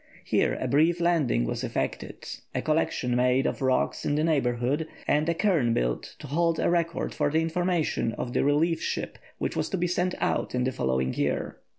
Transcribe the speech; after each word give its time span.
Here 0.23 0.57
a 0.59 0.67
brief 0.67 0.99
landing 0.99 1.45
was 1.45 1.63
effected, 1.63 2.27
a 2.55 2.61
collection 2.63 3.15
made 3.15 3.45
of 3.45 3.59
the 3.59 3.65
rocks 3.65 4.03
in 4.03 4.15
the 4.15 4.23
neighbourhood, 4.23 4.87
and 5.07 5.29
a 5.29 5.35
cairn 5.35 5.75
built 5.75 6.15
to 6.17 6.25
hold 6.25 6.59
a 6.59 6.71
record 6.71 7.13
for 7.13 7.29
the 7.29 7.41
information 7.43 8.13
of 8.13 8.33
the 8.33 8.43
relief 8.43 8.81
ship, 8.81 9.19
which 9.37 9.55
was 9.55 9.69
to 9.69 9.77
be 9.77 9.85
sent 9.85 10.15
out 10.19 10.55
in 10.55 10.63
the 10.63 10.71
following 10.71 11.13
year. 11.13 11.59